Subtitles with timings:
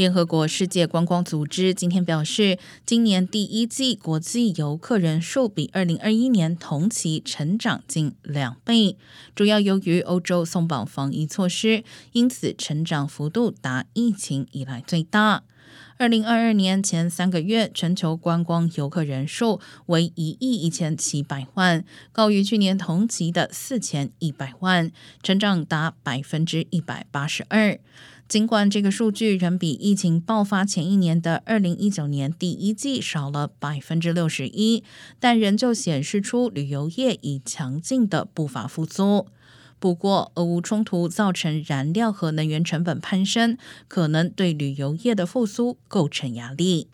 [0.00, 8.96] 联合国世界观光组织今天表示，今年第一季国际游客人数比二零二一年同期成长近两倍，
[9.34, 15.42] 主要由于欧洲松绑防疫措施，因此成长幅度达疫情以来最大。
[15.98, 24.90] 二零二二年前三个月，全球观光游客人数为一亿一千七百万，高于去年同期的四千一百万，
[25.22, 27.78] 成长达百分之一百八十二。
[28.26, 34.84] 尽管这个数据仍比疫情爆发前一年的二零一九年第一季少了百分之六十一，
[35.18, 39.26] 但仍旧显示出旅游业以强劲的步伐复苏。
[39.80, 43.56] 不过，俄乌冲突造成燃料和能源成本攀升，
[43.88, 46.88] 可能对旅游业的复苏构成压力。